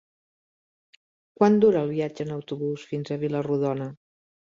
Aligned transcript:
Quant 1.39 1.43
dura 1.63 1.83
el 1.87 1.91
viatge 1.97 2.25
en 2.29 2.31
autobús 2.37 2.87
fins 2.93 3.13
a 3.13 3.19
Vila-rodona? 3.25 3.89